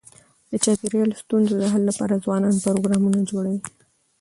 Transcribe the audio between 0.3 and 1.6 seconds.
د چاپېریال ستونزو